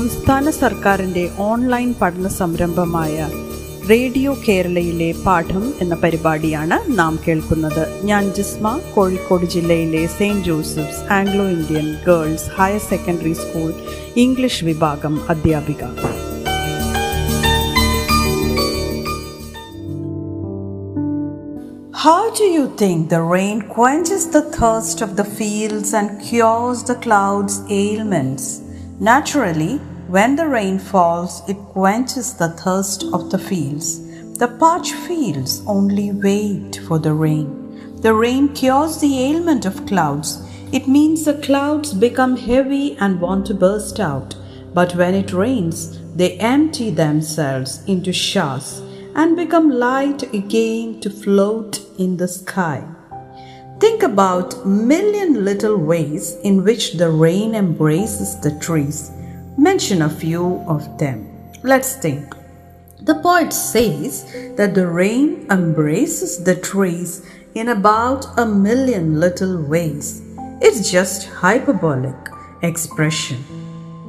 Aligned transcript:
സംസ്ഥാന 0.00 0.50
സർക്കാരിന്റെ 0.58 1.22
ഓൺലൈൻ 1.46 1.88
പഠന 2.00 2.26
സംരംഭമായ 2.36 3.16
റേഡിയോ 3.88 4.32
കേരളയിലെ 4.44 5.08
പാഠം 5.24 5.64
എന്ന 5.82 5.94
പരിപാടിയാണ് 5.94 6.76
നാം 6.98 7.14
കേൾക്കുന്നത് 7.24 7.82
ഞാൻ 8.04 8.24
ജിസ്മ 8.36 8.72
കോഴിക്കോട് 8.94 9.44
ജില്ലയിലെ 9.54 10.02
saint 10.16 10.46
Joseph's 10.46 11.02
Anglo 11.16 11.44
Indian 11.56 11.88
girls 12.06 12.48
higher 12.58 12.80
secondary 12.92 13.34
school 13.42 13.68
English 14.24 14.64
വിഭാഗം 14.70 15.16
അധ്യാപിക 15.34 15.82
How 21.94 22.22
do 22.32 22.46
you 22.56 22.64
think 22.80 23.00
the 23.08 23.22
rain 23.34 23.58
quenches 23.76 24.24
the 24.28 24.44
thirst 24.56 24.98
of 25.02 25.12
the 25.16 25.28
fields 25.38 25.92
and 25.92 26.18
cures 26.22 26.82
the 26.84 26.98
clouds' 27.06 27.60
ailments? 27.82 28.46
Naturally, 29.02 29.78
when 30.08 30.36
the 30.36 30.46
rain 30.46 30.78
falls, 30.78 31.42
it 31.48 31.56
quenches 31.72 32.34
the 32.34 32.50
thirst 32.50 33.02
of 33.14 33.30
the 33.30 33.38
fields. 33.38 33.98
The 34.36 34.48
parched 34.48 34.92
fields 34.92 35.62
only 35.66 36.12
wait 36.12 36.76
for 36.86 36.98
the 36.98 37.14
rain. 37.14 37.96
The 38.02 38.12
rain 38.12 38.50
cures 38.50 38.98
the 38.98 39.18
ailment 39.18 39.64
of 39.64 39.86
clouds. 39.86 40.42
It 40.70 40.86
means 40.86 41.24
the 41.24 41.38
clouds 41.38 41.94
become 41.94 42.36
heavy 42.36 42.94
and 42.98 43.22
want 43.22 43.46
to 43.46 43.54
burst 43.54 44.00
out. 44.00 44.34
But 44.74 44.94
when 44.94 45.14
it 45.14 45.32
rains, 45.32 45.98
they 46.14 46.36
empty 46.38 46.90
themselves 46.90 47.82
into 47.86 48.12
showers 48.12 48.82
and 49.14 49.34
become 49.34 49.70
light 49.70 50.22
again 50.34 51.00
to 51.00 51.08
float 51.08 51.80
in 51.98 52.18
the 52.18 52.28
sky. 52.28 52.84
Think 53.80 54.02
about 54.02 54.66
million 54.66 55.42
little 55.42 55.78
ways 55.78 56.36
in 56.44 56.64
which 56.64 56.98
the 56.98 57.10
rain 57.10 57.54
embraces 57.54 58.38
the 58.38 58.58
trees. 58.58 59.10
Mention 59.56 60.02
a 60.02 60.10
few 60.10 60.62
of 60.68 60.98
them. 60.98 61.26
Let's 61.62 61.96
think. 61.96 62.34
The 63.00 63.14
poet 63.14 63.54
says 63.54 64.30
that 64.56 64.74
the 64.74 64.86
rain 64.86 65.46
embraces 65.50 66.44
the 66.44 66.56
trees 66.56 67.26
in 67.54 67.68
about 67.68 68.26
a 68.38 68.44
million 68.44 69.18
little 69.18 69.62
ways. 69.62 70.20
It's 70.60 70.90
just 70.90 71.28
hyperbolic 71.28 72.28
expression. 72.60 73.42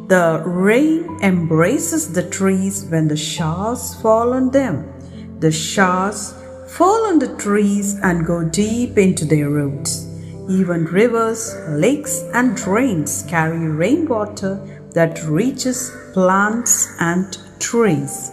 The 0.09 0.44
rain 0.45 1.17
embraces 1.22 2.11
the 2.11 2.30
trees 2.30 2.83
when 2.89 3.08
the 3.08 3.16
showers 3.16 3.95
fall 4.02 4.33
on 4.33 4.52
them. 4.52 4.91
The 5.39 5.52
showers 5.53 6.33
fall 6.72 7.05
on 7.08 7.19
the 7.19 7.36
trees 7.36 8.00
and 8.02 8.25
go 8.25 8.44
deep 8.44 8.97
into 8.97 9.25
their 9.25 9.50
roots. 9.50 10.08
Even 10.50 10.86
rivers, 10.86 11.53
lakes, 11.67 12.23
and 12.33 12.55
drains 12.55 13.23
carry 13.28 13.67
rainwater 13.67 14.55
that 14.91 15.22
reaches 15.23 15.91
plants 16.13 16.88
and 17.00 17.38
trees. 17.59 18.31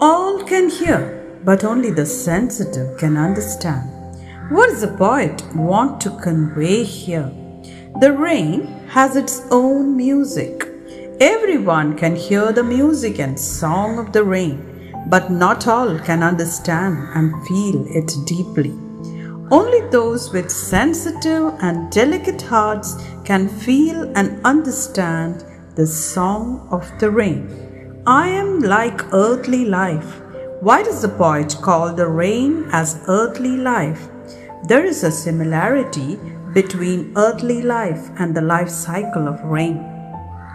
All 0.00 0.42
can 0.44 0.70
hear, 0.70 1.38
but 1.44 1.64
only 1.64 1.90
the 1.90 2.06
sensitive 2.06 2.98
can 2.98 3.18
understand. 3.18 3.90
What 4.50 4.70
does 4.70 4.80
the 4.80 4.96
poet 4.96 5.42
want 5.54 6.00
to 6.02 6.18
convey 6.20 6.82
here? 6.82 7.30
The 8.00 8.12
rain 8.12 8.66
has 8.88 9.16
its 9.16 9.42
own 9.50 9.96
music. 9.96 10.66
Everyone 11.20 11.96
can 11.96 12.16
hear 12.16 12.52
the 12.52 12.64
music 12.64 13.20
and 13.20 13.38
song 13.38 13.98
of 13.98 14.12
the 14.12 14.24
rain, 14.24 14.73
but 15.06 15.30
not 15.30 15.66
all 15.66 15.98
can 15.98 16.22
understand 16.22 16.96
and 17.14 17.46
feel 17.46 17.84
it 17.88 18.12
deeply. 18.26 18.72
Only 19.50 19.80
those 19.90 20.32
with 20.32 20.50
sensitive 20.50 21.54
and 21.60 21.90
delicate 21.92 22.42
hearts 22.42 22.96
can 23.24 23.48
feel 23.48 24.10
and 24.16 24.44
understand 24.44 25.44
the 25.76 25.86
song 25.86 26.66
of 26.70 26.90
the 26.98 27.10
rain. 27.10 28.02
I 28.06 28.28
am 28.28 28.60
like 28.60 29.12
earthly 29.12 29.64
life. 29.64 30.20
Why 30.60 30.82
does 30.82 31.02
the 31.02 31.08
poet 31.08 31.56
call 31.60 31.92
the 31.92 32.08
rain 32.08 32.66
as 32.72 33.00
earthly 33.06 33.56
life? 33.56 34.08
There 34.66 34.84
is 34.84 35.04
a 35.04 35.10
similarity 35.10 36.18
between 36.54 37.12
earthly 37.16 37.60
life 37.60 38.08
and 38.18 38.34
the 38.34 38.40
life 38.40 38.70
cycle 38.70 39.28
of 39.28 39.42
rain. 39.44 39.93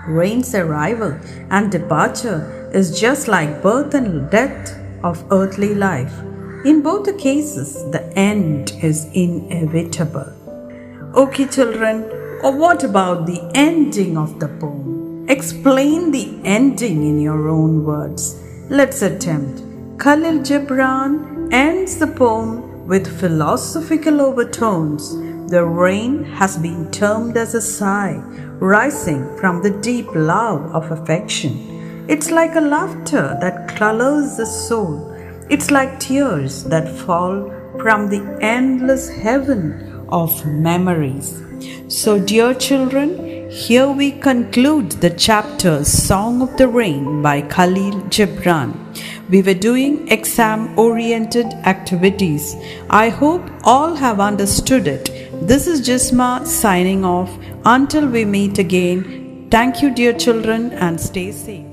Rain's 0.09 0.55
arrival 0.55 1.19
and 1.51 1.71
departure 1.71 2.71
is 2.73 2.99
just 2.99 3.27
like 3.27 3.61
birth 3.61 3.93
and 3.93 4.29
death 4.31 4.75
of 5.03 5.23
earthly 5.31 5.75
life. 5.75 6.13
In 6.65 6.81
both 6.81 7.05
the 7.05 7.13
cases, 7.13 7.73
the 7.91 8.03
end 8.17 8.73
is 8.81 9.05
inevitable. 9.13 10.33
Okay, 11.15 11.45
children, 11.45 12.03
or 12.43 12.57
what 12.57 12.83
about 12.83 13.27
the 13.27 13.39
ending 13.53 14.17
of 14.17 14.39
the 14.39 14.47
poem? 14.47 15.25
Explain 15.29 16.11
the 16.11 16.39
ending 16.43 17.03
in 17.07 17.19
your 17.19 17.47
own 17.47 17.85
words. 17.85 18.41
Let's 18.69 19.03
attempt. 19.03 19.61
Khalil 19.99 20.39
Gibran 20.39 21.53
ends 21.53 21.97
the 21.97 22.07
poem 22.07 22.87
with 22.87 23.19
philosophical 23.19 24.21
overtones. 24.21 25.15
The 25.51 25.63
rain 25.63 26.23
has 26.23 26.57
been 26.57 26.89
termed 26.91 27.37
as 27.37 27.53
a 27.53 27.61
sigh 27.61 28.21
rising 28.59 29.37
from 29.37 29.61
the 29.61 29.69
deep 29.69 30.07
love 30.13 30.75
of 30.75 30.91
affection. 30.91 32.05
It's 32.09 32.29
like 32.29 32.55
a 32.55 32.61
laughter 32.61 33.37
that 33.39 33.69
colors 33.75 34.35
the 34.35 34.45
soul. 34.45 35.15
It's 35.49 35.71
like 35.71 35.99
tears 35.99 36.65
that 36.65 36.89
fall 36.89 37.49
from 37.79 38.09
the 38.09 38.37
endless 38.41 39.09
heaven 39.09 40.05
of 40.09 40.45
memories. 40.45 41.41
So, 41.87 42.19
dear 42.19 42.53
children, 42.53 43.49
here 43.49 43.87
we 43.89 44.11
conclude 44.11 44.91
the 44.91 45.09
chapter 45.09 45.83
Song 45.83 46.41
of 46.41 46.55
the 46.57 46.67
Rain 46.67 47.21
by 47.21 47.41
Khalil 47.41 48.01
Gibran. 48.09 48.75
We 49.29 49.41
were 49.41 49.53
doing 49.53 50.07
exam 50.09 50.77
oriented 50.77 51.47
activities. 51.65 52.55
I 52.89 53.09
hope 53.09 53.49
all 53.63 53.95
have 53.95 54.19
understood 54.19 54.87
it. 54.87 55.18
This 55.41 55.67
is 55.67 55.81
Jisma 55.81 56.45
signing 56.45 57.05
off. 57.05 57.33
Until 57.63 58.07
we 58.07 58.25
meet 58.25 58.59
again, 58.59 59.47
thank 59.49 59.81
you, 59.81 59.89
dear 59.89 60.11
children, 60.11 60.73
and 60.73 60.99
stay 60.99 61.31
safe. 61.31 61.65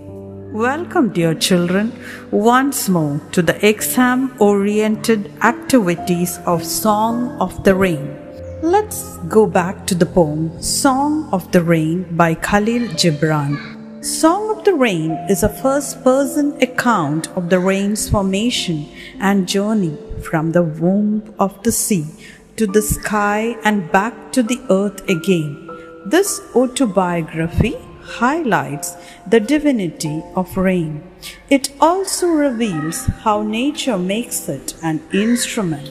Welcome, 0.53 1.13
dear 1.13 1.35
children, 1.35 1.93
once 2.31 2.89
more 2.89 3.21
to 3.33 3.43
the 3.43 3.59
exam 3.67 4.37
oriented 4.39 5.33
activities 5.43 6.39
of 6.47 6.65
Song 6.65 7.37
of 7.41 7.65
the 7.65 7.75
Rain. 7.75 8.17
Let's 8.63 9.17
go 9.29 9.47
back 9.47 9.85
to 9.89 9.97
the 9.97 10.07
poem 10.07 10.63
Song 10.63 11.29
of 11.33 11.51
the 11.51 11.63
Rain 11.63 12.05
by 12.17 12.35
Khalil 12.35 12.87
Gibran. 12.95 14.05
Song 14.05 14.57
of 14.57 14.65
the 14.65 14.75
Rain 14.75 15.11
is 15.29 15.43
a 15.43 15.49
first 15.49 16.05
person 16.05 16.57
account 16.63 17.29
of 17.37 17.51
the 17.51 17.59
rain's 17.59 18.09
formation 18.09 18.89
and 19.19 19.49
journey 19.49 19.99
from 20.23 20.53
the 20.53 20.63
womb 20.63 21.35
of 21.41 21.61
the 21.65 21.73
sea 21.73 22.07
to 22.57 22.67
the 22.67 22.81
sky 22.83 23.57
and 23.65 23.91
back 23.93 24.33
to 24.33 24.43
the 24.43 24.61
earth 24.71 25.07
again. 25.09 25.69
This 26.07 26.41
autobiography 26.55 27.77
highlights 28.01 28.95
the 29.27 29.41
divinity 29.41 30.23
of 30.35 30.57
rain. 30.57 31.03
It 31.51 31.73
also 31.81 32.29
reveals 32.29 33.05
how 33.25 33.43
nature 33.43 33.99
makes 33.99 34.49
it 34.49 34.75
an 34.83 35.03
instrument 35.13 35.91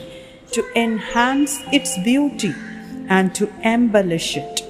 to 0.52 0.64
enhance 0.74 1.60
its 1.72 1.96
beauty 2.02 2.54
and 3.08 3.34
to 3.34 3.52
embellish 3.62 4.36
it. 4.36 4.62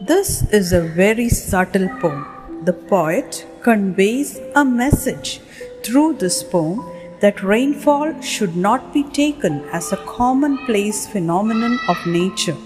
This 0.00 0.50
is 0.50 0.72
a 0.72 0.80
very 0.80 1.28
subtle 1.28 1.88
poem. 2.00 2.26
The 2.64 2.72
poet 2.72 3.46
conveys 3.62 4.40
a 4.56 4.64
message 4.64 5.40
through 5.84 6.14
this 6.14 6.42
poem 6.42 6.80
that 7.20 7.42
rainfall 7.42 8.18
should 8.20 8.56
not 8.56 8.92
be 8.92 9.02
taken 9.02 9.60
as 9.70 9.92
a 9.92 10.02
commonplace 10.18 11.06
phenomenon 11.06 11.78
of 11.88 12.06
nature. 12.06 12.56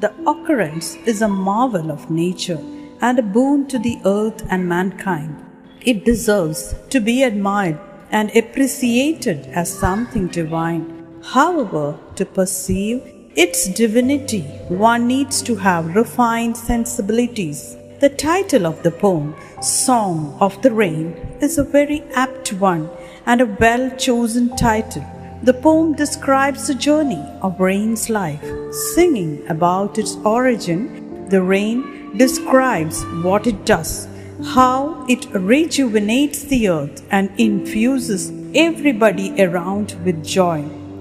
The 0.00 0.12
occurrence 0.26 0.96
is 1.06 1.22
a 1.22 1.28
marvel 1.28 1.90
of 1.90 2.10
nature 2.10 2.60
and 3.00 3.18
a 3.18 3.22
boon 3.22 3.66
to 3.68 3.78
the 3.78 3.98
earth 4.04 4.44
and 4.50 4.68
mankind. 4.68 5.36
It 5.80 6.04
deserves 6.04 6.74
to 6.90 7.00
be 7.00 7.22
admired 7.22 7.78
and 8.10 8.36
appreciated 8.36 9.46
as 9.46 9.72
something 9.72 10.28
divine. 10.28 10.84
However, 11.22 11.98
to 12.16 12.26
perceive 12.26 13.00
its 13.34 13.68
divinity, 13.68 14.42
one 14.68 15.06
needs 15.06 15.40
to 15.42 15.56
have 15.56 15.94
refined 15.94 16.56
sensibilities. 16.56 17.76
The 18.00 18.10
title 18.10 18.66
of 18.66 18.82
the 18.82 18.90
poem, 18.90 19.34
Song 19.60 20.36
of 20.40 20.60
the 20.62 20.72
Rain, 20.72 21.14
is 21.40 21.56
a 21.56 21.64
very 21.64 22.02
apt 22.14 22.52
one 22.52 22.90
and 23.26 23.40
a 23.40 23.46
well 23.46 23.90
chosen 23.96 24.56
title. 24.56 25.04
The 25.42 25.54
poem 25.54 25.94
describes 25.94 26.66
the 26.66 26.74
journey 26.74 27.24
of 27.42 27.58
rain's 27.58 28.08
life. 28.08 28.44
Singing 28.94 29.44
about 29.48 29.98
its 29.98 30.16
origin, 30.24 31.28
the 31.28 31.42
rain 31.42 32.16
describes 32.16 33.04
what 33.24 33.46
it 33.46 33.64
does, 33.64 34.06
how 34.44 35.04
it 35.08 35.26
rejuvenates 35.32 36.44
the 36.44 36.68
earth 36.68 37.04
and 37.10 37.30
infuses 37.38 38.30
everybody 38.54 39.42
around 39.42 39.96
with 40.04 40.24
joy. 40.24 40.60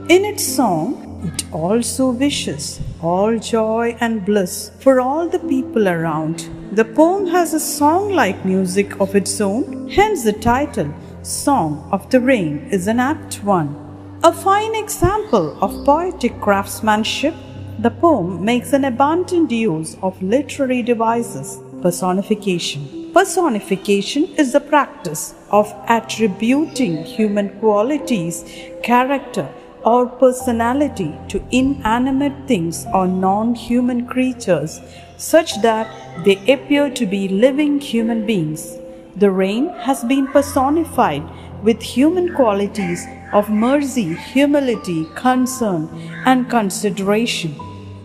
In 0.10 0.26
its 0.26 0.44
song, 0.44 1.08
it 1.24 1.44
also 1.52 2.10
wishes 2.10 2.80
all 3.02 3.38
joy 3.38 3.96
and 4.00 4.26
bliss 4.26 4.72
for 4.80 5.00
all 5.00 5.30
the 5.30 5.40
people 5.40 5.88
around. 5.88 6.50
The 6.72 6.86
poem 6.86 7.28
has 7.28 7.54
a 7.54 7.60
song 7.60 8.12
like 8.12 8.44
music 8.44 9.00
of 9.00 9.16
its 9.16 9.40
own, 9.40 9.90
hence 9.90 10.24
the 10.24 10.34
title, 10.34 10.92
Song 11.24 11.88
of 11.92 12.10
the 12.10 12.20
Rain, 12.20 12.68
is 12.72 12.88
an 12.88 13.00
apt 13.00 13.44
one. 13.44 13.76
A 14.24 14.34
fine 14.34 14.74
example 14.74 15.56
of 15.64 15.86
poetic 15.86 16.42
craftsmanship, 16.42 17.36
the 17.78 17.92
poem 17.92 18.44
makes 18.44 18.74
an 18.74 18.86
abundant 18.86 19.52
use 19.52 19.98
of 20.02 20.20
literary 20.24 20.82
devices, 20.82 21.60
personification. 21.84 23.12
Personification 23.14 24.34
is 24.36 24.54
the 24.54 24.60
practice 24.60 25.36
of 25.52 25.72
attributing 25.88 27.04
human 27.04 27.50
qualities, 27.60 28.44
character, 28.82 29.48
or 29.86 30.08
personality 30.08 31.16
to 31.28 31.44
inanimate 31.52 32.48
things 32.48 32.88
or 32.96 33.08
non 33.08 33.54
human 33.54 34.08
creatures 34.08 34.82
such 35.18 35.62
that 35.62 35.88
they 36.26 36.38
appear 36.52 36.90
to 36.90 37.06
be 37.06 37.28
living 37.28 37.80
human 37.80 38.26
beings. 38.26 38.81
The 39.16 39.30
rain 39.30 39.70
has 39.80 40.04
been 40.04 40.28
personified 40.28 41.24
with 41.64 41.82
human 41.82 42.34
qualities 42.34 43.06
of 43.34 43.50
mercy, 43.50 44.14
humility, 44.14 45.06
concern, 45.16 45.90
and 46.26 46.50
consideration. 46.50 47.56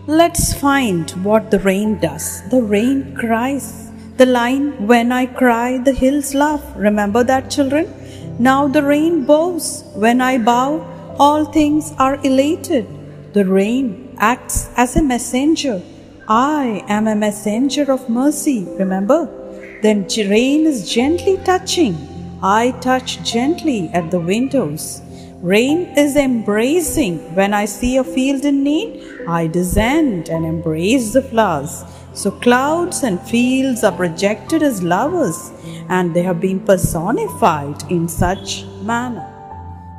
Let's 0.05 0.53
find 0.53 1.09
what 1.23 1.49
the 1.49 1.59
rain 1.59 1.99
does. 1.99 2.47
The 2.49 2.61
rain 2.61 3.15
cries. 3.15 3.91
The 4.17 4.25
line, 4.25 4.87
When 4.87 5.11
I 5.11 5.27
cry, 5.27 5.77
the 5.77 5.93
hills 5.93 6.33
laugh. 6.33 6.63
Remember 6.75 7.23
that, 7.23 7.49
children? 7.49 7.93
Now 8.39 8.67
the 8.67 8.83
rain 8.83 9.25
bows. 9.25 9.83
When 9.95 10.21
I 10.21 10.37
bow, 10.37 10.85
all 11.19 11.45
things 11.45 11.93
are 11.97 12.15
elated. 12.23 12.87
The 13.33 13.45
rain 13.45 14.15
acts 14.17 14.69
as 14.75 14.95
a 14.95 15.03
messenger. 15.03 15.81
I 16.27 16.83
am 16.87 17.07
a 17.07 17.15
messenger 17.15 17.91
of 17.91 18.09
mercy, 18.09 18.65
remember? 18.77 19.46
Then 19.81 20.07
rain 20.17 20.65
is 20.65 20.91
gently 20.91 21.37
touching. 21.43 21.95
I 22.41 22.71
touch 22.81 23.23
gently 23.23 23.89
at 23.93 24.09
the 24.11 24.19
windows. 24.19 25.01
Rain 25.41 25.93
is 25.95 26.15
embracing. 26.15 27.19
When 27.35 27.53
I 27.53 27.65
see 27.65 27.97
a 27.97 28.03
field 28.03 28.43
in 28.43 28.63
need, 28.63 29.03
I 29.27 29.45
descend 29.47 30.29
and 30.29 30.45
embrace 30.45 31.13
the 31.13 31.21
flowers. 31.21 31.83
So 32.13 32.31
clouds 32.31 33.03
and 33.03 33.19
fields 33.19 33.83
are 33.83 33.91
projected 33.91 34.63
as 34.63 34.81
lovers 34.81 35.51
and 35.89 36.15
they 36.15 36.23
have 36.23 36.41
been 36.41 36.59
personified 36.59 37.83
in 37.91 38.07
such 38.07 38.65
manner. 38.81 39.31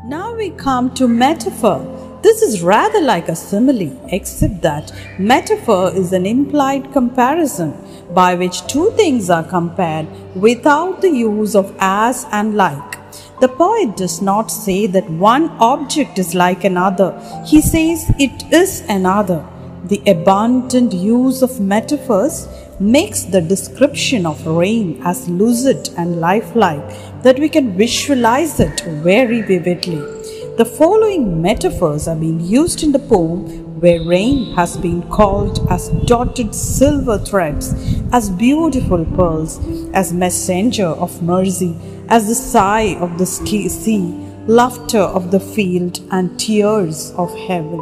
Now 0.04 0.34
we 0.34 0.50
come 0.50 0.92
to 0.94 1.06
metaphor. 1.06 2.07
This 2.28 2.42
is 2.42 2.62
rather 2.62 3.00
like 3.00 3.30
a 3.30 3.34
simile, 3.34 3.90
except 4.12 4.60
that 4.60 4.92
metaphor 5.18 5.90
is 5.94 6.12
an 6.12 6.26
implied 6.26 6.92
comparison 6.92 7.72
by 8.12 8.34
which 8.34 8.66
two 8.66 8.90
things 8.98 9.30
are 9.30 9.42
compared 9.42 10.06
without 10.36 11.00
the 11.00 11.10
use 11.10 11.56
of 11.56 11.74
as 11.78 12.26
and 12.30 12.54
like. 12.54 12.98
The 13.40 13.48
poet 13.48 13.96
does 13.96 14.20
not 14.20 14.50
say 14.50 14.86
that 14.88 15.08
one 15.08 15.48
object 15.58 16.18
is 16.18 16.34
like 16.34 16.64
another, 16.64 17.18
he 17.46 17.62
says 17.62 18.04
it 18.18 18.52
is 18.52 18.82
another. 18.90 19.42
The 19.86 20.02
abundant 20.06 20.92
use 20.92 21.40
of 21.40 21.58
metaphors 21.60 22.46
makes 22.78 23.22
the 23.22 23.40
description 23.40 24.26
of 24.26 24.46
rain 24.46 25.00
as 25.02 25.30
lucid 25.30 25.88
and 25.96 26.20
lifelike 26.20 27.22
that 27.22 27.38
we 27.38 27.48
can 27.48 27.74
visualize 27.74 28.60
it 28.60 28.80
very 29.08 29.40
vividly. 29.40 30.17
The 30.58 30.64
following 30.64 31.40
metaphors 31.40 32.08
are 32.08 32.16
being 32.16 32.40
used 32.40 32.82
in 32.82 32.90
the 32.90 32.98
poem 32.98 33.78
where 33.78 34.02
rain 34.02 34.56
has 34.56 34.76
been 34.76 35.02
called 35.08 35.64
as 35.70 35.88
dotted 36.04 36.52
silver 36.52 37.16
threads, 37.16 37.72
as 38.12 38.28
beautiful 38.28 39.04
pearls, 39.04 39.60
as 39.94 40.12
messenger 40.12 40.88
of 40.88 41.22
mercy, 41.22 41.76
as 42.08 42.26
the 42.26 42.34
sigh 42.34 42.96
of 42.96 43.18
the 43.18 43.26
sea, 43.26 44.00
laughter 44.48 44.98
of 44.98 45.30
the 45.30 45.38
field, 45.38 46.00
and 46.10 46.40
tears 46.40 47.12
of 47.12 47.32
heaven 47.46 47.80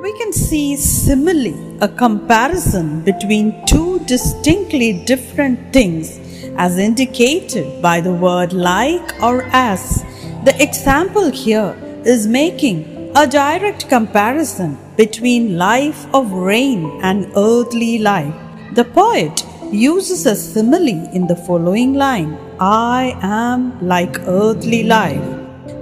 we 0.00 0.16
can 0.18 0.32
see 0.32 0.76
simile, 0.76 1.82
a 1.82 1.88
comparison 1.88 3.00
between 3.02 3.66
two 3.66 3.98
distinctly 4.06 5.02
different 5.04 5.72
things 5.72 6.20
as 6.56 6.78
indicated 6.78 7.82
by 7.82 8.00
the 8.00 8.12
word 8.12 8.52
like 8.52 9.20
or 9.20 9.42
as. 9.50 10.04
The 10.44 10.54
example 10.62 11.32
here 11.32 11.74
is 12.06 12.26
making 12.26 13.12
a 13.16 13.26
direct 13.26 13.88
comparison 13.88 14.78
between 14.96 15.58
life 15.58 16.06
of 16.14 16.32
rain 16.32 17.00
and 17.02 17.32
earthly 17.36 17.98
life. 17.98 18.34
The 18.74 18.84
poet 18.84 19.44
uses 19.72 20.26
a 20.26 20.36
simile 20.36 21.10
in 21.12 21.26
the 21.26 21.36
following 21.36 21.94
line 21.94 22.38
I 22.60 23.18
am 23.22 23.86
like 23.86 24.18
earthly 24.20 24.84
life. 24.84 25.26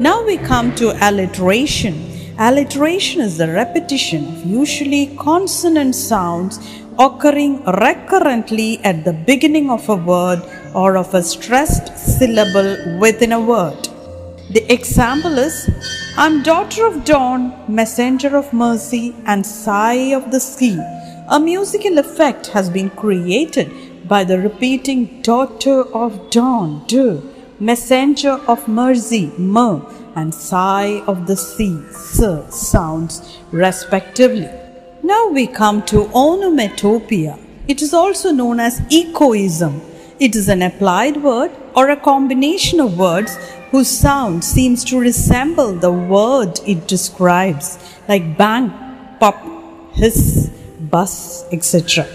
Now 0.01 0.25
we 0.25 0.37
come 0.39 0.75
to 0.77 0.97
alliteration 1.09 2.15
Alliteration 2.37 3.21
is 3.21 3.39
the 3.39 3.47
repetition 3.47 4.25
of 4.27 4.45
usually 4.45 5.17
consonant 5.19 5.95
sounds 5.95 6.59
occurring 6.99 7.63
recurrently 7.65 8.81
at 8.83 9.05
the 9.05 9.13
beginning 9.13 9.71
of 9.71 9.89
a 9.89 9.95
word 9.95 10.43
or 10.75 10.97
of 10.97 11.15
a 11.15 11.23
stressed 11.23 11.97
syllable 11.97 12.99
within 12.99 13.31
a 13.31 13.41
word. 13.41 13.81
The 14.51 14.67
example 14.69 15.39
is 15.39 15.71
I'm 16.17 16.45
daughter 16.45 16.87
of 16.87 17.05
dawn, 17.05 17.53
messenger 17.67 18.37
of 18.37 18.53
mercy, 18.53 19.17
and 19.27 19.45
sigh 19.45 20.15
of 20.15 20.31
the 20.31 20.39
sea. 20.39 20.79
A 21.29 21.41
musical 21.41 21.99
effect 21.99 22.47
has 22.49 22.71
been 22.71 22.91
created 22.91 24.07
by 24.07 24.23
the 24.23 24.39
repeating 24.39 25.23
daughter 25.23 25.83
of 25.93 26.31
dawn, 26.31 26.85
de, 26.87 27.21
messenger 27.59 28.39
of 28.47 28.69
mercy, 28.69 29.33
mer, 29.37 29.83
and 30.15 30.33
sigh 30.33 31.03
of 31.09 31.27
the 31.27 31.37
sea 31.37 31.83
sounds 31.91 33.41
respectively. 33.51 34.49
Now 35.03 35.27
we 35.31 35.49
come 35.49 35.83
to 35.87 36.09
onomatopoeia. 36.15 37.37
It 37.67 37.83
is 37.83 37.93
also 37.93 38.31
known 38.31 38.61
as 38.61 38.81
echoism. 38.89 39.81
It 40.21 40.37
is 40.37 40.49
an 40.49 40.63
applied 40.63 41.25
word 41.25 41.51
or 41.77 41.91
a 41.91 41.97
combination 41.97 42.81
of 42.81 42.99
words 42.99 43.37
whose 43.71 43.89
sound 43.89 44.45
seems 44.45 44.85
to 44.85 44.99
resemble 44.99 45.73
the 45.75 45.91
word 45.91 46.61
it 46.67 46.87
describes, 46.87 47.79
like 48.09 48.39
bang, 48.39 48.71
pop, 49.19 49.37
hiss, 49.93 50.51
buzz, 50.81 51.45
etc. 51.51 52.07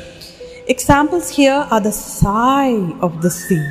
Examples 0.68 1.30
here 1.30 1.68
are 1.72 1.82
the 1.82 1.92
sigh 1.92 2.78
of 3.01 3.22
the 3.22 3.30
sea, 3.30 3.66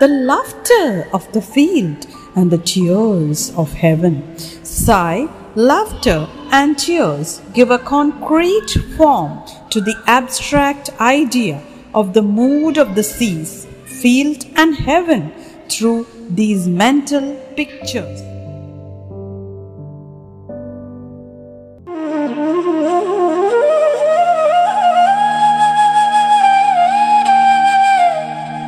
the 0.00 0.08
laughter 0.08 1.08
of 1.12 1.30
the 1.32 1.40
field, 1.40 2.06
and 2.36 2.50
the 2.50 2.58
tears 2.58 3.54
of 3.56 3.72
heaven. 3.72 4.36
Sigh, 4.64 5.28
laughter, 5.54 6.28
and 6.50 6.78
tears 6.78 7.40
give 7.54 7.70
a 7.70 7.78
concrete 7.78 8.70
form 8.96 9.42
to 9.70 9.80
the 9.80 9.94
abstract 10.06 10.90
idea 11.00 11.62
of 11.94 12.12
the 12.12 12.22
mood 12.22 12.78
of 12.78 12.94
the 12.94 13.02
seas, 13.02 13.66
field, 14.00 14.46
and 14.56 14.74
heaven 14.76 15.22
through 15.68 15.98
these 16.30 16.66
mental 16.82 17.24
pictures. 17.56 18.18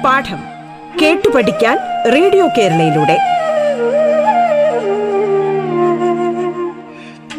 പാഠം 0.04 0.40
കേട്ടു 1.00 1.28
പഠിക്കാൻ 1.28 1.76
radio 2.14 2.46
കേരളയിലൂടെ 2.56 3.16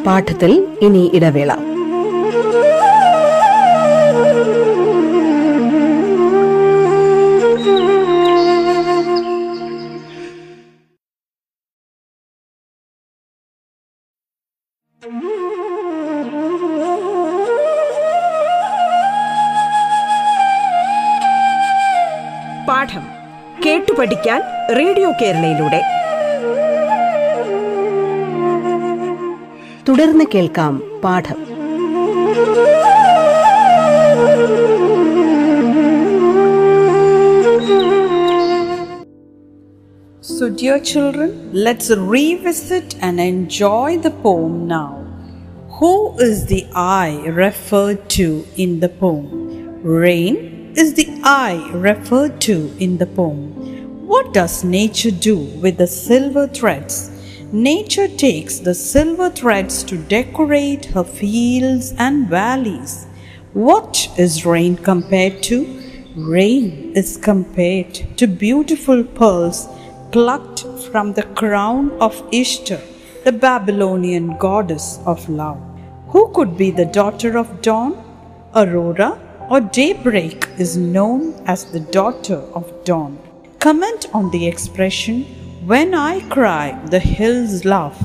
പാഠത്തിൽ 0.06 0.52
ഇനി 0.82 1.04
ഇടവേള 1.14 1.52
പഠിക്കാൻ 24.04 24.42
radio 24.78 25.10
കേരളയിലൂടെ 25.20 25.82
തുടർന്ന് 29.88 30.26
കേൾക്കാം 30.34 30.74
പാഠം 31.04 31.40
So, 40.22 40.46
dear 40.62 40.78
children, 40.90 41.30
let's 41.66 41.88
revisit 42.14 42.90
and 43.08 43.16
enjoy 43.34 43.90
the 44.06 44.14
poem 44.26 44.54
now. 44.68 44.92
Who 45.78 45.94
is 46.28 46.38
the 46.52 46.62
I 46.76 47.08
referred 47.44 48.02
to 48.18 48.28
in 48.64 48.72
the 48.84 48.92
poem? 49.04 49.28
Rain 50.04 50.36
is 50.76 50.92
the 50.96 51.08
I 51.24 51.52
referred 51.90 52.36
to 52.42 52.58
in 52.80 52.98
the 52.98 53.10
poem. 53.20 53.63
What 54.14 54.32
does 54.32 54.64
nature 54.64 55.10
do 55.10 55.38
with 55.64 55.78
the 55.78 55.88
silver 55.88 56.46
threads? 56.48 57.10
Nature 57.52 58.08
takes 58.08 58.60
the 58.60 58.76
silver 58.76 59.32
threads 59.32 59.82
to 59.86 59.98
decorate 59.98 60.86
her 60.94 61.04
fields 61.04 61.96
and 61.98 62.28
valleys. 62.30 63.08
What 63.54 64.08
is 64.20 64.46
rain 64.46 64.76
compared 64.76 65.42
to? 65.50 65.58
Rain 66.16 66.94
is 66.96 67.18
compared 67.18 67.96
to 68.18 68.28
beautiful 68.28 69.04
pearls 69.04 69.68
plucked 70.12 70.64
from 70.92 71.14
the 71.14 71.28
crown 71.42 71.90
of 72.00 72.24
Ishtar, 72.32 72.82
the 73.24 73.32
Babylonian 73.32 74.38
goddess 74.38 75.00
of 75.08 75.28
love. 75.28 75.60
Who 76.10 76.32
could 76.36 76.56
be 76.56 76.70
the 76.70 76.86
daughter 76.86 77.36
of 77.36 77.64
dawn? 77.64 77.94
Aurora 78.54 79.20
or 79.50 79.60
daybreak 79.60 80.50
is 80.60 80.78
known 80.78 81.34
as 81.48 81.66
the 81.66 81.80
daughter 81.80 82.42
of 82.54 82.72
dawn. 82.86 83.18
Comment 83.64 84.08
on 84.14 84.30
the 84.32 84.46
expression, 84.46 85.24
When 85.66 85.94
I 85.94 86.20
cry, 86.28 86.78
the 86.88 87.00
hills 87.00 87.64
laugh. 87.64 87.98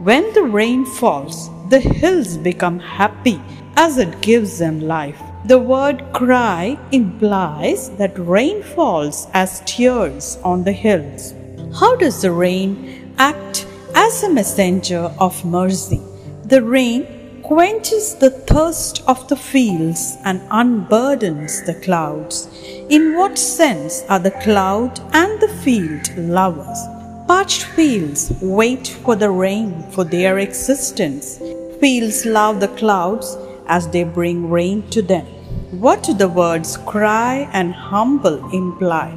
When 0.00 0.32
the 0.34 0.42
rain 0.42 0.84
falls, 0.84 1.48
the 1.68 1.78
hills 1.78 2.36
become 2.36 2.80
happy 2.80 3.40
as 3.76 3.98
it 3.98 4.20
gives 4.20 4.58
them 4.58 4.80
life. 4.80 5.22
The 5.44 5.60
word 5.60 6.02
cry 6.12 6.76
implies 6.90 7.90
that 7.98 8.18
rain 8.18 8.64
falls 8.64 9.28
as 9.32 9.62
tears 9.64 10.38
on 10.42 10.64
the 10.64 10.72
hills. 10.72 11.34
How 11.78 11.94
does 11.94 12.22
the 12.22 12.32
rain 12.32 13.14
act 13.16 13.64
as 13.94 14.24
a 14.24 14.32
messenger 14.32 15.14
of 15.20 15.44
mercy? 15.44 16.02
The 16.46 16.64
rain 16.64 17.06
quenches 17.46 18.16
the 18.16 18.30
thirst 18.30 19.04
of 19.06 19.28
the 19.28 19.36
fields 19.36 20.18
and 20.24 20.40
unburdens 20.50 21.64
the 21.64 21.74
clouds. 21.74 22.48
In 22.90 23.14
what 23.14 23.38
sense 23.38 24.02
are 24.08 24.18
the 24.18 24.32
cloud 24.42 24.98
and 25.12 25.40
the 25.40 25.54
field 25.62 26.08
lovers? 26.18 26.80
Parched 27.28 27.62
fields 27.62 28.32
wait 28.42 28.88
for 28.88 29.14
the 29.14 29.30
rain 29.30 29.88
for 29.92 30.02
their 30.02 30.40
existence. 30.40 31.38
Fields 31.80 32.26
love 32.26 32.58
the 32.58 32.74
clouds 32.80 33.38
as 33.68 33.88
they 33.90 34.02
bring 34.02 34.50
rain 34.50 34.82
to 34.90 35.00
them. 35.00 35.26
What 35.70 36.02
do 36.02 36.14
the 36.14 36.28
words 36.28 36.76
cry 36.78 37.48
and 37.52 37.72
humble 37.72 38.50
imply? 38.50 39.16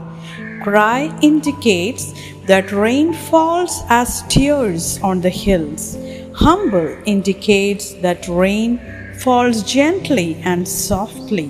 Cry 0.61 1.11
indicates 1.23 2.13
that 2.49 2.71
rain 2.71 3.13
falls 3.13 3.83
as 3.89 4.23
tears 4.23 4.99
on 5.03 5.21
the 5.21 5.29
hills. 5.29 5.99
Humble 6.33 6.97
indicates 7.05 7.93
that 8.05 8.27
rain 8.27 8.79
falls 9.19 9.61
gently 9.61 10.33
and 10.43 10.67
softly. 10.67 11.49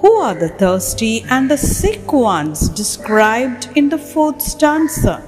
Who 0.00 0.10
are 0.26 0.34
the 0.34 0.48
thirsty 0.48 1.22
and 1.28 1.50
the 1.50 1.58
sick 1.58 2.14
ones 2.14 2.70
described 2.70 3.68
in 3.76 3.90
the 3.90 3.98
fourth 3.98 4.40
stanza? 4.40 5.22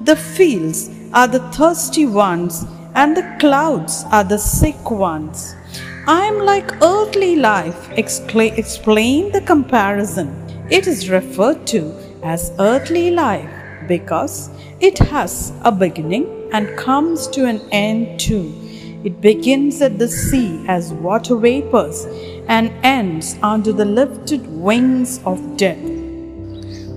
The 0.00 0.16
fields 0.16 0.88
are 1.12 1.28
the 1.28 1.44
thirsty 1.52 2.06
ones, 2.06 2.64
and 2.94 3.14
the 3.14 3.28
clouds 3.38 4.04
are 4.10 4.24
the 4.24 4.38
sick 4.38 4.90
ones. 4.90 5.54
I 6.06 6.24
am 6.24 6.38
like 6.38 6.82
earthly 6.82 7.36
life, 7.36 7.90
explain 7.98 9.30
the 9.30 9.42
comparison. 9.44 10.28
It 10.70 10.86
is 10.86 11.10
referred 11.10 11.66
to 11.66 11.94
as 12.22 12.50
earthly 12.58 13.10
life 13.10 13.57
because 13.88 14.50
it 14.78 14.98
has 14.98 15.52
a 15.62 15.72
beginning 15.72 16.26
and 16.52 16.76
comes 16.76 17.26
to 17.28 17.46
an 17.46 17.60
end 17.72 18.20
too. 18.20 18.54
It 19.04 19.20
begins 19.20 19.80
at 19.80 19.98
the 19.98 20.08
sea 20.08 20.64
as 20.68 20.92
water 20.92 21.36
vapors 21.36 22.04
and 22.48 22.72
ends 22.82 23.36
under 23.42 23.72
the 23.72 23.84
lifted 23.84 24.46
wings 24.46 25.20
of 25.24 25.56
death. 25.56 25.78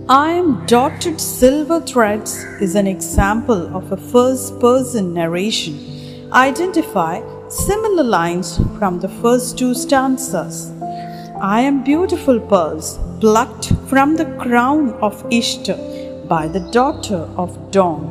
I 0.09 0.31
am 0.31 0.65
dotted 0.65 1.21
silver 1.21 1.79
threads 1.79 2.43
is 2.59 2.75
an 2.75 2.87
example 2.87 3.75
of 3.77 3.91
a 3.91 3.97
first 3.97 4.59
person 4.59 5.13
narration. 5.13 6.29
Identify 6.33 7.21
similar 7.49 8.03
lines 8.03 8.57
from 8.77 8.99
the 8.99 9.09
first 9.21 9.57
two 9.57 9.73
stanzas. 9.73 10.71
I 11.41 11.61
am 11.61 11.83
beautiful 11.83 12.39
pearls 12.39 12.99
plucked 13.19 13.71
from 13.87 14.15
the 14.15 14.25
crown 14.37 14.93
of 15.01 15.25
Ishtar 15.31 15.77
by 16.31 16.47
the 16.47 16.65
daughter 16.71 17.21
of 17.43 17.55
dawn. 17.71 18.03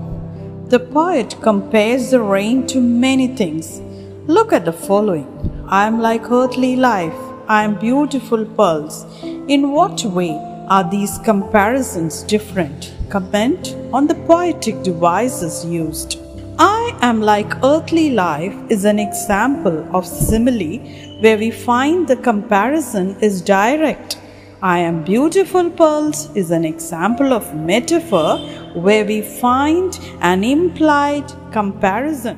The 0.68 0.78
poet 0.78 1.36
compares 1.40 2.10
the 2.10 2.20
rain 2.20 2.66
to 2.66 2.78
many 2.78 3.28
things. 3.28 3.80
Look 4.26 4.52
at 4.52 4.66
the 4.66 4.74
following 4.88 5.28
I 5.66 5.86
am 5.86 6.00
like 6.00 6.30
earthly 6.30 6.76
life, 6.76 7.20
I 7.48 7.64
am 7.64 7.78
beautiful 7.78 8.44
pearls. 8.44 9.06
In 9.54 9.72
what 9.72 10.04
way 10.04 10.32
are 10.68 10.84
these 10.90 11.16
comparisons 11.30 12.22
different? 12.34 12.92
Comment 13.08 13.74
on 13.90 14.06
the 14.06 14.20
poetic 14.32 14.82
devices 14.82 15.64
used. 15.64 16.18
I 16.58 16.94
am 17.00 17.22
like 17.22 17.64
earthly 17.64 18.10
life 18.10 18.54
is 18.68 18.84
an 18.84 18.98
example 18.98 19.78
of 19.96 20.06
simile 20.06 20.76
where 21.22 21.38
we 21.38 21.50
find 21.50 22.06
the 22.06 22.16
comparison 22.16 23.16
is 23.20 23.40
direct. 23.40 24.19
I 24.62 24.80
am 24.80 25.04
beautiful 25.04 25.70
pearls 25.70 26.28
is 26.36 26.50
an 26.50 26.66
example 26.66 27.32
of 27.32 27.54
metaphor 27.54 28.36
where 28.74 29.06
we 29.06 29.22
find 29.22 29.98
an 30.20 30.44
implied 30.44 31.32
comparison. 31.50 32.36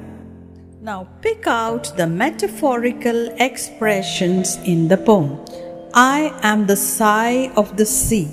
Now 0.81 1.09
pick 1.21 1.49
out 1.49 1.97
the 1.97 2.07
metaphorical 2.07 3.35
expressions 3.41 4.57
in 4.65 4.87
the 4.87 4.99
poem. 4.99 5.45
I 5.95 6.33
am 6.43 6.69
the 6.69 6.77
sigh 6.77 7.51
of 7.57 7.77
the 7.77 7.87
sea. 7.87 8.29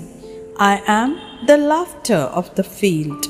I 0.56 0.80
am 0.86 1.18
the 1.48 1.56
laughter 1.56 2.30
of 2.38 2.54
the 2.54 2.62
field. 2.62 3.26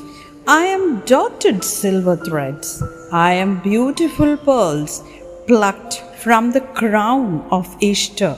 I 0.47 0.65
am 0.65 0.99
dotted 1.05 1.63
silver 1.63 2.17
threads. 2.17 2.83
I 3.11 3.33
am 3.33 3.61
beautiful 3.61 4.37
pearls 4.37 5.03
plucked 5.47 6.03
from 6.17 6.51
the 6.51 6.61
crown 6.61 7.47
of 7.49 7.75
Ishtar. 7.81 8.37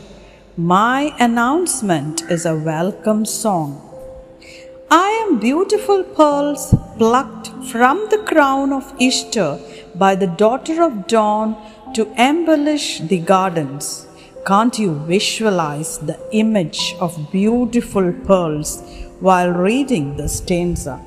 My 0.55 1.15
announcement 1.19 2.29
is 2.29 2.45
a 2.45 2.55
welcome 2.55 3.25
song. 3.25 3.81
I 4.91 5.09
am 5.25 5.39
beautiful 5.39 6.03
pearls 6.03 6.75
plucked 6.99 7.47
from 7.71 8.07
the 8.11 8.19
crown 8.19 8.71
of 8.71 8.93
Ishtar 9.01 9.57
by 9.95 10.13
the 10.13 10.27
daughter 10.27 10.83
of 10.83 11.07
dawn 11.07 11.55
to 11.95 12.05
embellish 12.21 12.99
the 12.99 13.17
gardens. 13.17 14.05
Can't 14.45 14.77
you 14.77 14.93
visualize 14.93 15.97
the 15.97 16.19
image 16.31 16.93
of 16.99 17.31
beautiful 17.31 18.13
pearls 18.13 18.83
while 19.21 19.49
reading 19.49 20.17
the 20.17 20.29
stanza? 20.29 21.01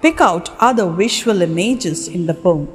Pick 0.00 0.20
out 0.20 0.56
other 0.60 0.88
visual 0.88 1.42
images 1.42 2.06
in 2.06 2.26
the 2.26 2.34
poem. 2.34 2.68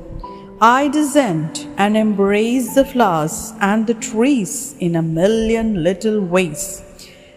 I 0.59 0.87
descend 0.87 1.67
and 1.77 1.95
embrace 1.95 2.73
the 2.73 2.83
flowers 2.83 3.53
and 3.61 3.85
the 3.85 3.93
trees 3.93 4.73
in 4.79 4.95
a 4.95 5.03
million 5.03 5.83
little 5.83 6.19
ways. 6.19 6.81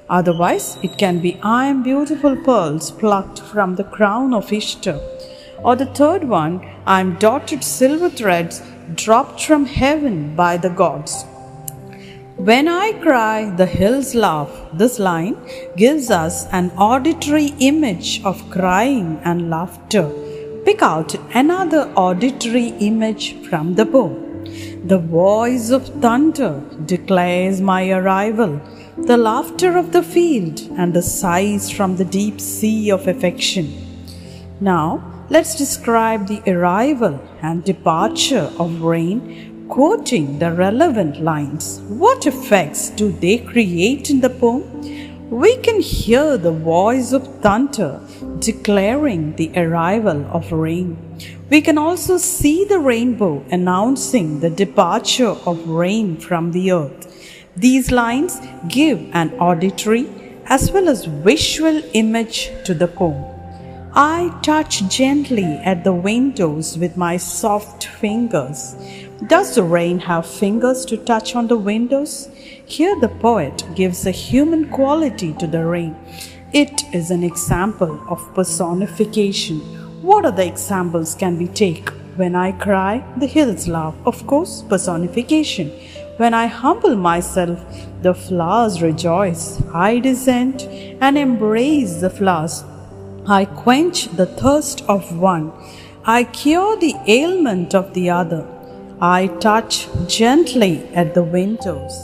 Otherwise, 0.08 0.78
it 0.82 0.96
can 0.96 1.20
be 1.20 1.38
I 1.42 1.66
am 1.66 1.82
beautiful 1.82 2.34
pearls 2.34 2.90
plucked 2.90 3.40
from 3.40 3.74
the 3.74 3.84
crown 3.84 4.32
of 4.32 4.50
Ishtar. 4.50 4.98
Or 5.62 5.76
the 5.76 5.92
third 5.92 6.24
one, 6.24 6.66
I 6.86 7.00
am 7.00 7.16
dotted 7.16 7.62
silver 7.62 8.08
threads 8.08 8.62
dropped 8.94 9.44
from 9.44 9.66
heaven 9.66 10.34
by 10.34 10.56
the 10.56 10.70
gods. 10.70 11.26
When 12.38 12.68
I 12.68 12.92
cry, 13.02 13.50
the 13.50 13.66
hills 13.66 14.14
laugh. 14.14 14.50
This 14.72 14.98
line 14.98 15.36
gives 15.76 16.10
us 16.10 16.46
an 16.52 16.70
auditory 16.78 17.52
image 17.58 18.24
of 18.24 18.48
crying 18.48 19.20
and 19.24 19.50
laughter. 19.50 20.10
Pick 20.70 20.82
out 20.82 21.16
another 21.34 21.92
auditory 21.96 22.68
image 22.78 23.34
from 23.48 23.74
the 23.74 23.84
poem. 23.84 24.44
The 24.86 24.98
voice 24.98 25.70
of 25.70 25.88
thunder 26.00 26.62
declares 26.86 27.60
my 27.60 27.90
arrival, 27.90 28.60
the 28.96 29.16
laughter 29.16 29.76
of 29.76 29.90
the 29.90 30.04
field, 30.04 30.60
and 30.78 30.94
the 30.94 31.02
sighs 31.02 31.72
from 31.72 31.96
the 31.96 32.04
deep 32.04 32.40
sea 32.40 32.88
of 32.92 33.08
affection. 33.08 33.66
Now, 34.60 35.02
let's 35.28 35.56
describe 35.56 36.28
the 36.28 36.40
arrival 36.48 37.20
and 37.42 37.64
departure 37.64 38.48
of 38.56 38.82
rain 38.82 39.66
quoting 39.68 40.38
the 40.38 40.52
relevant 40.52 41.20
lines. 41.20 41.80
What 41.88 42.28
effects 42.28 42.90
do 42.90 43.10
they 43.10 43.38
create 43.38 44.08
in 44.08 44.20
the 44.20 44.30
poem? 44.30 44.62
We 45.30 45.56
can 45.56 45.80
hear 45.80 46.36
the 46.36 46.52
voice 46.52 47.10
of 47.10 47.26
thunder 47.40 48.00
declaring 48.40 49.36
the 49.36 49.52
arrival 49.56 50.26
of 50.32 50.50
rain. 50.52 50.96
We 51.50 51.60
can 51.60 51.78
also 51.78 52.18
see 52.18 52.64
the 52.64 52.78
rainbow 52.78 53.44
announcing 53.50 54.40
the 54.40 54.50
departure 54.50 55.36
of 55.46 55.68
rain 55.68 56.16
from 56.16 56.52
the 56.52 56.72
earth. 56.72 57.06
These 57.56 57.90
lines 57.90 58.40
give 58.68 59.00
an 59.12 59.32
auditory 59.34 60.08
as 60.46 60.70
well 60.72 60.88
as 60.88 61.04
visual 61.04 61.82
image 61.92 62.50
to 62.64 62.74
the 62.74 62.88
poem. 62.88 63.24
I 63.92 64.32
touch 64.42 64.88
gently 64.88 65.58
at 65.64 65.82
the 65.82 65.92
windows 65.92 66.78
with 66.78 66.96
my 66.96 67.16
soft 67.16 67.86
fingers. 67.86 68.76
Does 69.26 69.56
the 69.56 69.64
rain 69.64 69.98
have 69.98 70.26
fingers 70.26 70.84
to 70.86 70.96
touch 70.96 71.34
on 71.34 71.48
the 71.48 71.58
windows? 71.58 72.28
Here 72.66 72.98
the 73.00 73.08
poet 73.08 73.64
gives 73.74 74.06
a 74.06 74.12
human 74.12 74.70
quality 74.70 75.32
to 75.34 75.46
the 75.48 75.64
rain. 75.64 75.96
It 76.52 76.82
is 76.92 77.12
an 77.12 77.22
example 77.22 78.02
of 78.08 78.34
personification. 78.34 79.60
What 80.02 80.24
other 80.24 80.42
examples 80.42 81.14
can 81.14 81.38
we 81.38 81.46
take? 81.46 81.88
When 82.16 82.34
I 82.34 82.50
cry, 82.50 83.04
the 83.18 83.28
hills 83.28 83.68
laugh. 83.68 83.94
Of 84.04 84.26
course, 84.26 84.62
personification. 84.62 85.70
When 86.16 86.34
I 86.34 86.46
humble 86.46 86.96
myself, 86.96 87.64
the 88.02 88.14
flowers 88.14 88.82
rejoice. 88.82 89.62
I 89.72 90.00
descend 90.00 90.62
and 91.00 91.16
embrace 91.16 92.00
the 92.00 92.10
flowers. 92.10 92.64
I 93.28 93.44
quench 93.44 94.06
the 94.16 94.26
thirst 94.26 94.82
of 94.88 95.16
one. 95.16 95.52
I 96.04 96.24
cure 96.24 96.76
the 96.76 96.96
ailment 97.06 97.76
of 97.76 97.94
the 97.94 98.10
other. 98.10 98.44
I 99.00 99.28
touch 99.38 99.86
gently 100.08 100.84
at 100.96 101.14
the 101.14 101.22
windows. 101.22 101.96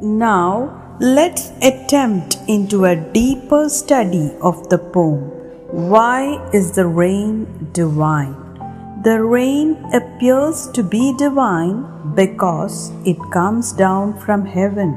Now, 0.00 0.81
let's 1.00 1.50
attempt 1.62 2.36
into 2.48 2.84
a 2.84 2.96
deeper 2.96 3.68
study 3.68 4.30
of 4.42 4.68
the 4.68 4.78
poem. 4.78 5.20
Why 5.70 6.50
is 6.52 6.72
the 6.72 6.86
rain 6.86 7.70
divine? 7.72 8.36
The 9.02 9.22
rain 9.24 9.76
appears 9.94 10.68
to 10.74 10.82
be 10.82 11.14
divine 11.16 12.14
because 12.14 12.92
it 13.06 13.16
comes 13.32 13.72
down 13.72 14.18
from 14.20 14.44
heaven. 14.44 14.92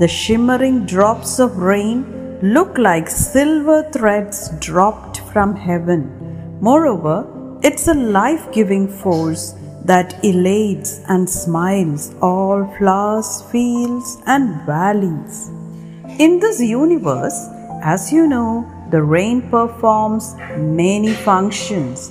The 0.00 0.08
shimmering 0.08 0.86
drops 0.86 1.38
of 1.38 1.56
rain 1.56 2.40
look 2.42 2.76
like 2.76 3.08
silver 3.08 3.88
threads 3.90 4.50
dropped 4.58 5.20
from 5.32 5.54
heaven. 5.56 6.58
Moreover, 6.60 7.26
it's 7.62 7.88
a 7.88 7.94
life 7.94 8.50
giving 8.52 8.88
force 8.88 9.54
that 9.88 10.22
elates 10.22 11.00
and 11.08 11.28
smiles 11.28 12.14
all 12.20 12.64
flowers, 12.78 13.42
fields, 13.50 14.18
and 14.26 14.60
valleys. 14.66 15.48
In 16.18 16.38
this 16.40 16.60
universe, 16.60 17.38
as 17.82 18.12
you 18.12 18.26
know, 18.26 18.50
the 18.90 19.02
rain 19.02 19.42
performs 19.50 20.34
many 20.56 21.12
functions. 21.12 22.10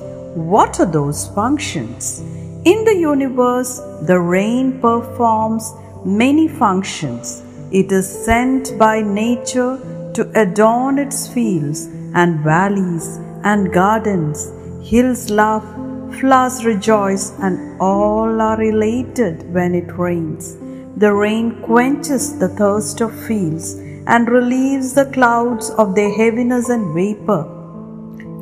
What 0.54 0.80
are 0.80 0.92
those 0.98 1.28
functions? 1.30 2.20
In 2.66 2.84
the 2.84 2.96
universe, 2.96 3.80
the 4.08 4.20
rain 4.20 4.80
performs 4.82 5.72
many 6.06 6.48
functions. 6.48 7.44
It 7.72 7.92
is 7.92 8.08
sent 8.26 8.78
by 8.78 9.02
nature 9.02 9.78
to 10.16 10.32
adorn 10.36 11.00
its 11.00 11.28
fields 11.28 11.86
and 12.14 12.40
valleys 12.44 13.18
and 13.44 13.72
gardens. 13.74 14.52
Hills 14.90 15.30
laugh, 15.30 15.66
flowers 16.14 16.66
rejoice, 16.66 17.32
and 17.40 17.80
all 17.82 18.42
are 18.42 18.62
elated 18.62 19.54
when 19.54 19.76
it 19.76 19.92
rains. 19.98 20.58
The 20.98 21.14
rain 21.14 21.62
quenches 21.62 22.40
the 22.40 22.50
thirst 22.50 23.02
of 23.02 23.14
fields 23.28 23.76
and 24.08 24.28
relieves 24.30 24.94
the 24.94 25.06
clouds 25.06 25.70
of 25.72 25.94
their 25.94 26.12
heaviness 26.12 26.70
and 26.70 26.94
vapor. 26.94 27.44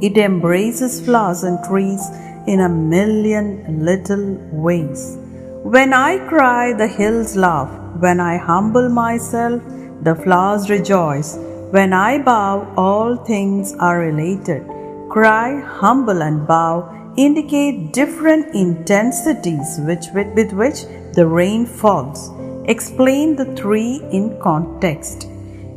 It 0.02 0.18
embraces 0.18 1.02
flowers 1.02 1.44
and 1.44 1.64
trees 1.66 2.02
in 2.48 2.62
a 2.62 2.70
million 2.70 3.84
little 3.84 4.36
ways. 4.52 5.18
When 5.64 5.94
I 5.94 6.20
cry, 6.28 6.74
the 6.74 6.88
hills 6.88 7.36
laugh. 7.36 7.72
When 8.00 8.20
I 8.20 8.38
humble 8.38 8.90
myself, 8.90 9.62
the 10.02 10.16
flowers 10.16 10.70
rejoice. 10.70 11.38
When 11.72 11.94
I 11.94 12.22
bow, 12.22 12.72
all 12.78 13.16
things 13.16 13.74
are 13.80 14.10
elated. 14.10 14.64
Cry, 15.10 15.60
humble, 15.62 16.22
and 16.22 16.46
bow 16.46 16.92
indicate 17.18 17.94
different 17.94 18.54
intensities 18.54 19.80
which, 19.80 20.08
with, 20.14 20.34
with 20.36 20.52
which 20.54 20.84
the 21.14 21.26
rain 21.26 21.66
falls. 21.66 22.32
Explain 22.66 23.36
the 23.36 23.46
three 23.56 24.02
in 24.12 24.38
context. 24.42 25.26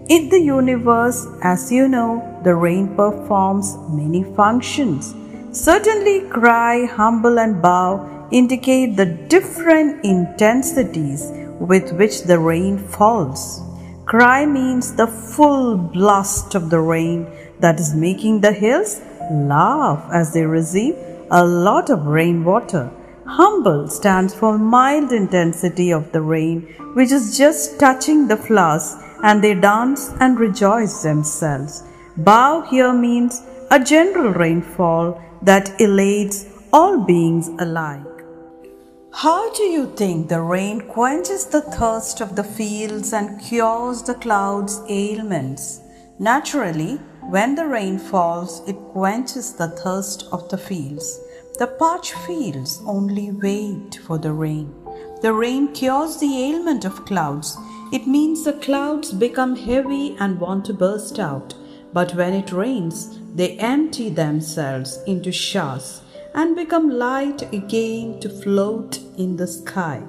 In 0.08 0.28
the 0.30 0.40
universe, 0.40 1.26
as 1.42 1.70
you 1.70 1.86
know, 1.88 2.40
the 2.42 2.54
rain 2.54 2.96
performs 2.96 3.76
many 3.90 4.24
functions. 4.34 5.14
Certainly, 5.52 6.28
cry, 6.28 6.86
humble, 6.86 7.38
and 7.38 7.60
bow 7.60 8.28
indicate 8.30 8.96
the 8.96 9.06
different 9.06 10.04
intensities 10.04 11.30
with 11.60 11.92
which 11.92 12.22
the 12.22 12.38
rain 12.38 12.78
falls. 12.78 13.62
Cry 14.06 14.46
means 14.46 14.94
the 14.94 15.06
full 15.06 15.76
blast 15.76 16.54
of 16.54 16.70
the 16.70 16.80
rain 16.80 17.26
that 17.60 17.78
is 17.78 17.94
making 17.94 18.40
the 18.40 18.52
hills 18.52 19.00
laugh 19.30 20.08
as 20.12 20.32
they 20.32 20.46
receive 20.46 20.96
a 21.30 21.44
lot 21.44 21.90
of 21.90 22.06
rainwater. 22.06 22.90
Humble 23.26 23.88
stands 23.88 24.34
for 24.34 24.58
mild 24.58 25.12
intensity 25.12 25.92
of 25.92 26.10
the 26.12 26.22
rain, 26.22 26.62
which 26.94 27.12
is 27.12 27.36
just 27.36 27.78
touching 27.78 28.26
the 28.26 28.36
flowers, 28.36 28.96
and 29.22 29.42
they 29.42 29.54
dance 29.54 30.10
and 30.20 30.40
rejoice 30.40 31.02
themselves. 31.02 31.82
Bow 32.16 32.62
here 32.62 32.92
means 32.92 33.42
a 33.70 33.78
general 33.78 34.32
rainfall 34.32 35.22
that 35.42 35.80
elates 35.80 36.46
all 36.72 37.04
beings 37.04 37.48
alike. 37.58 38.04
How 39.12 39.52
do 39.52 39.64
you 39.64 39.94
think 39.96 40.28
the 40.28 40.40
rain 40.40 40.80
quenches 40.82 41.46
the 41.46 41.62
thirst 41.62 42.20
of 42.20 42.36
the 42.36 42.44
fields 42.44 43.12
and 43.12 43.40
cures 43.40 44.02
the 44.02 44.14
clouds' 44.14 44.80
ailments? 44.88 45.80
Naturally, 46.20 46.96
when 47.30 47.54
the 47.54 47.66
rain 47.66 47.96
falls, 47.96 48.68
it 48.68 48.74
quenches 48.90 49.52
the 49.52 49.68
thirst 49.68 50.26
of 50.32 50.48
the 50.48 50.58
fields. 50.58 51.20
The 51.60 51.68
parched 51.68 52.14
fields 52.26 52.82
only 52.84 53.30
wait 53.30 54.00
for 54.04 54.18
the 54.18 54.32
rain. 54.32 54.74
The 55.22 55.32
rain 55.32 55.72
cures 55.72 56.16
the 56.16 56.50
ailment 56.50 56.84
of 56.84 57.04
clouds. 57.04 57.56
It 57.92 58.08
means 58.08 58.42
the 58.42 58.54
clouds 58.54 59.12
become 59.12 59.54
heavy 59.54 60.16
and 60.18 60.40
want 60.40 60.64
to 60.64 60.74
burst 60.74 61.20
out. 61.20 61.54
But 61.92 62.14
when 62.16 62.34
it 62.34 62.50
rains, 62.50 63.20
they 63.36 63.56
empty 63.58 64.10
themselves 64.10 64.98
into 65.06 65.30
showers 65.30 66.02
and 66.34 66.56
become 66.56 66.90
light 66.90 67.42
again 67.52 68.18
to 68.20 68.28
float 68.28 68.98
in 69.16 69.36
the 69.36 69.46
sky. 69.46 70.02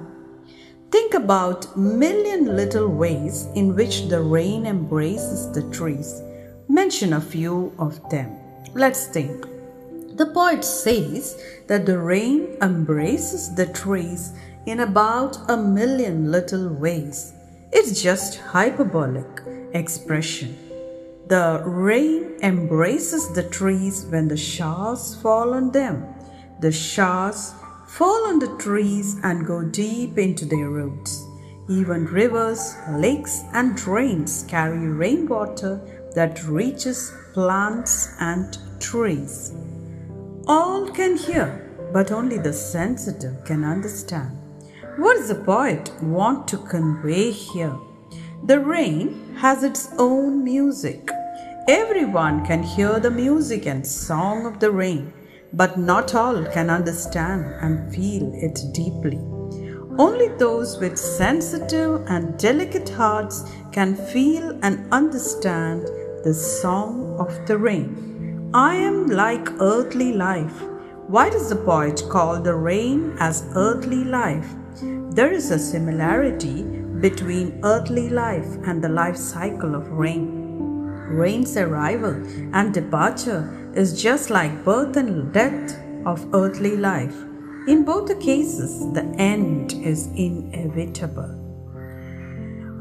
Think 0.90 1.14
about 1.14 1.76
million 1.76 2.56
little 2.56 2.88
ways 2.88 3.46
in 3.54 3.76
which 3.76 4.08
the 4.08 4.20
rain 4.20 4.66
embraces 4.66 5.50
the 5.52 5.62
trees. 5.70 6.20
Mention 6.68 7.12
a 7.12 7.20
few 7.20 7.72
of 7.78 8.00
them. 8.10 8.36
Let's 8.74 9.06
think. 9.06 9.46
The 10.16 10.26
poet 10.26 10.64
says 10.64 11.40
that 11.68 11.86
the 11.86 11.98
rain 11.98 12.56
embraces 12.60 13.54
the 13.54 13.66
trees 13.66 14.32
in 14.66 14.80
about 14.80 15.38
a 15.48 15.56
million 15.56 16.32
little 16.32 16.68
ways. 16.68 17.34
It's 17.72 18.02
just 18.02 18.40
hyperbolic 18.40 19.42
expression. 19.72 20.58
The 21.28 21.62
rain 21.64 22.36
embraces 22.42 23.32
the 23.32 23.44
trees 23.44 24.06
when 24.06 24.26
the 24.26 24.36
showers 24.36 25.14
fall 25.22 25.54
on 25.54 25.70
them. 25.70 26.04
The 26.58 26.72
showers 26.72 27.54
fall 27.90 28.24
on 28.26 28.38
the 28.38 28.56
trees 28.56 29.16
and 29.24 29.44
go 29.44 29.62
deep 29.64 30.16
into 30.16 30.44
their 30.44 30.70
roots. 30.70 31.26
Even 31.68 32.04
rivers, 32.06 32.76
lakes, 32.90 33.42
and 33.52 33.76
drains 33.76 34.44
carry 34.48 34.86
rainwater 34.88 35.80
that 36.14 36.44
reaches 36.44 37.12
plants 37.32 38.14
and 38.20 38.56
trees. 38.80 39.52
All 40.46 40.88
can 40.88 41.16
hear, 41.16 41.68
but 41.92 42.12
only 42.12 42.38
the 42.38 42.52
sensitive 42.52 43.44
can 43.44 43.64
understand. 43.64 44.38
What 44.96 45.16
does 45.16 45.28
the 45.28 45.34
poet 45.34 45.90
want 46.00 46.46
to 46.48 46.58
convey 46.58 47.32
here? 47.32 47.76
The 48.44 48.60
rain 48.60 49.34
has 49.38 49.64
its 49.64 49.88
own 49.98 50.44
music. 50.44 51.10
Everyone 51.68 52.46
can 52.46 52.62
hear 52.62 53.00
the 53.00 53.10
music 53.10 53.66
and 53.66 53.84
song 53.84 54.46
of 54.46 54.60
the 54.60 54.70
rain, 54.70 55.12
but 55.52 55.78
not 55.78 56.14
all 56.14 56.44
can 56.46 56.70
understand 56.70 57.44
and 57.60 57.94
feel 57.94 58.30
it 58.34 58.60
deeply. 58.72 59.18
Only 59.98 60.28
those 60.38 60.78
with 60.78 60.98
sensitive 60.98 62.04
and 62.06 62.38
delicate 62.38 62.88
hearts 62.88 63.44
can 63.72 63.96
feel 63.96 64.58
and 64.62 64.90
understand 64.92 65.82
the 66.24 66.32
song 66.32 67.16
of 67.18 67.46
the 67.46 67.58
rain. 67.58 68.50
I 68.54 68.76
am 68.76 69.08
like 69.08 69.50
earthly 69.60 70.12
life. 70.12 70.62
Why 71.06 71.28
does 71.28 71.48
the 71.48 71.56
poet 71.56 72.02
call 72.08 72.40
the 72.40 72.54
rain 72.54 73.16
as 73.18 73.44
earthly 73.56 74.04
life? 74.04 74.48
There 75.10 75.32
is 75.32 75.50
a 75.50 75.58
similarity 75.58 76.62
between 77.00 77.60
earthly 77.64 78.08
life 78.08 78.56
and 78.64 78.82
the 78.82 78.88
life 78.88 79.16
cycle 79.16 79.74
of 79.74 79.90
rain. 79.90 80.39
Rain's 81.10 81.56
arrival 81.56 82.14
and 82.54 82.72
departure 82.72 83.72
is 83.74 84.00
just 84.00 84.30
like 84.30 84.64
birth 84.64 84.96
and 84.96 85.32
death 85.32 85.78
of 86.06 86.26
earthly 86.34 86.76
life. 86.76 87.14
In 87.66 87.84
both 87.84 88.08
the 88.08 88.14
cases, 88.14 88.92
the 88.94 89.04
end 89.18 89.72
is 89.72 90.06
inevitable. 90.14 91.36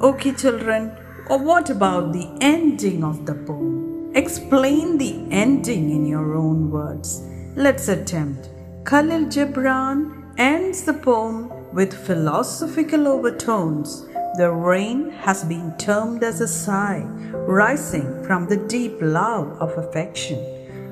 Okay, 0.02 0.34
children, 0.34 0.96
or 1.30 1.38
what 1.38 1.70
about 1.70 2.14
the 2.14 2.28
ending 2.40 3.04
of 3.04 3.26
the 3.26 3.36
poem? 3.36 4.12
Explain 4.16 4.98
the 4.98 5.26
ending 5.30 5.90
in 5.90 6.06
your 6.06 6.36
own 6.36 6.72
words. 6.72 7.22
Let's 7.56 7.88
attempt. 7.90 8.50
Khalil 8.86 9.26
Gibran 9.26 10.34
ends 10.38 10.84
the 10.84 10.94
poem 10.94 11.52
with 11.74 11.94
philosophical 11.94 13.08
overtones. 13.08 14.06
The 14.40 14.54
rain 14.54 15.10
has 15.26 15.44
been 15.44 15.76
termed 15.78 16.24
as 16.24 16.40
a 16.40 16.48
sigh 16.48 17.02
rising 17.46 18.24
from 18.24 18.48
the 18.48 18.56
deep 18.56 18.96
love 19.02 19.50
of 19.60 19.78
affection. 19.78 20.40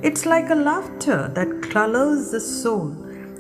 It's 0.04 0.26
like 0.26 0.50
a 0.50 0.62
laughter 0.70 1.32
that 1.34 1.70
colors 1.72 2.32
the 2.32 2.42
soul. 2.42 2.94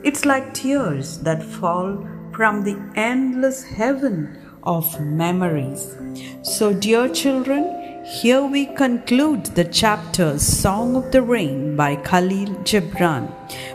It's 0.05 0.23
like 0.23 0.53
tears 0.53 1.17
that 1.23 1.43
fall 1.43 2.07
from 2.31 2.63
the 2.63 2.77
endless 2.95 3.65
heaven 3.65 4.39
of 4.63 4.85
memories. 5.01 5.97
So, 6.41 6.71
dear 6.71 7.09
children, 7.09 7.65
here 8.05 8.45
we 8.45 8.67
conclude 8.67 9.47
the 9.47 9.65
chapter 9.65 10.39
Song 10.39 10.95
of 10.95 11.11
the 11.11 11.21
Rain 11.21 11.75
by 11.75 11.97
Khalil 11.97 12.55
Gibran. 12.63 13.29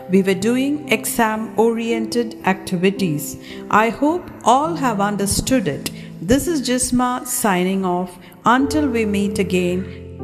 We 0.09 0.23
were 0.23 0.33
doing 0.33 0.91
exam 0.91 1.53
oriented 1.59 2.37
activities. 2.45 3.37
I 3.69 3.89
hope 3.89 4.27
all 4.43 4.75
have 4.75 4.99
understood 4.99 5.67
it. 5.67 5.91
This 6.23 6.47
is 6.47 6.61
Jisma 6.61 7.25
signing 7.25 7.85
off. 7.85 8.17
Until 8.45 8.87
we 8.87 9.05
meet 9.05 9.39
again, 9.39 9.79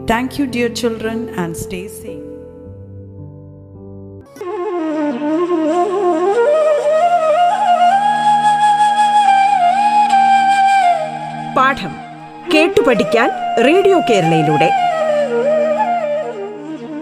thank 0.08 0.40
you, 0.40 0.48
dear 0.48 0.70
children, 0.70 1.30
and 1.36 1.58
stay 1.58 1.88
safe. 1.90 2.26
പാഠം 11.56 11.94
കേട്ടു 12.54 12.82
പഠിക്കാൻ 12.82 13.30
radio 13.64 14.00
കേരളയിലൂടെ 14.00 14.70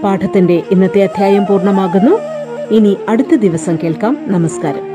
പാഠത്തിന്റെ 0.03 0.63
ഇന്നത്തെ 0.71 1.03
അധ്യായം 1.03 1.45
പൂർണമാകുന്നു 1.45 2.13
ഇനി 2.71 2.97
അടുത്ത 3.09 3.35
ദിവസം 3.35 3.75
കേൾക്കാം 3.75 4.17
നമസ്കാരം 4.27 4.85